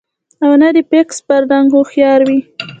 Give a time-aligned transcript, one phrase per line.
[0.45, 2.39] او نۀ د فاکس پۀ رنګ هوښيار وي